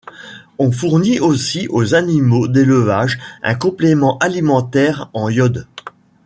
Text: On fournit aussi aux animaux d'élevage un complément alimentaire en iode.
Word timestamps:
On 0.57 0.71
fournit 0.71 1.19
aussi 1.19 1.67
aux 1.69 1.93
animaux 1.93 2.47
d'élevage 2.47 3.19
un 3.43 3.53
complément 3.53 4.17
alimentaire 4.17 5.11
en 5.13 5.29
iode. 5.29 5.67